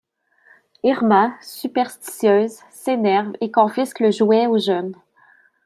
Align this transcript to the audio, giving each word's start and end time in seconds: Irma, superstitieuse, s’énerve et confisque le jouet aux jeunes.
Irma, 0.81 1.35
superstitieuse, 1.43 2.61
s’énerve 2.71 3.33
et 3.39 3.51
confisque 3.51 3.99
le 3.99 4.09
jouet 4.09 4.47
aux 4.47 4.57
jeunes. 4.57 4.95